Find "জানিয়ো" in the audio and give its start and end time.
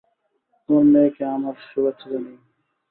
2.11-2.39